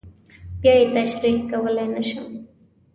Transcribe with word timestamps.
بیا 0.61 0.73
یې 0.79 0.85
تشریح 0.95 1.37
کولی 1.49 1.85
نه 1.93 2.01
شم. 2.09 2.27